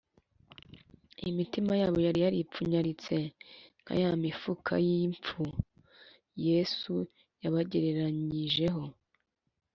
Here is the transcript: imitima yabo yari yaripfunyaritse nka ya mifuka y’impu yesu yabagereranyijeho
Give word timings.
imitima 1.29 1.73
yabo 1.81 1.99
yari 2.07 2.19
yaripfunyaritse 2.25 3.15
nka 3.81 3.93
ya 4.01 4.09
mifuka 4.23 4.73
y’impu 4.87 5.41
yesu 6.47 6.93
yabagereranyijeho 7.43 8.83